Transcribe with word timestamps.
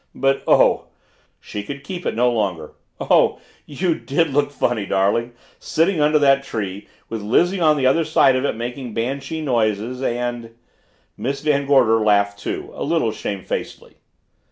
"But 0.15 0.41
oh," 0.47 0.85
she 1.39 1.61
could 1.61 1.83
keep 1.83 2.07
it 2.07 2.15
no 2.15 2.31
longer, 2.31 2.73
"oh 2.99 3.39
you 3.67 3.93
did 3.93 4.33
look 4.33 4.49
funny, 4.49 4.87
darling 4.87 5.33
sitting 5.59 6.01
under 6.01 6.17
that 6.17 6.43
tree, 6.43 6.87
with 7.07 7.21
Lizzie 7.21 7.59
on 7.59 7.77
the 7.77 7.85
other 7.85 8.03
side 8.03 8.35
of 8.35 8.43
it 8.43 8.55
making 8.55 8.95
banshee 8.95 9.41
noises 9.41 10.01
and" 10.01 10.55
Miss 11.19 11.41
Van 11.41 11.67
Gorder 11.67 11.99
laughed 12.03 12.39
too, 12.39 12.71
a 12.73 12.83
little 12.83 13.11
shamefacedly. 13.11 13.97